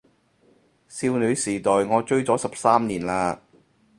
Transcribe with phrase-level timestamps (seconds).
[0.89, 3.37] 少女時代我追咗十三年喇